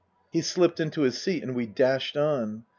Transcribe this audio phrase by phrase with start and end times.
[0.31, 2.63] He slipped into his seat and we dashed on.